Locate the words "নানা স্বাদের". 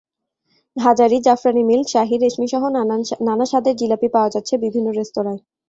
3.27-3.75